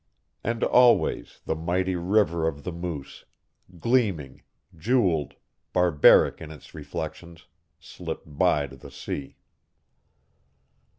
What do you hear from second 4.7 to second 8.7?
jewelled, barbaric in its reflections, slipped by